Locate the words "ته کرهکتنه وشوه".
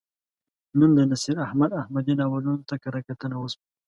2.69-3.65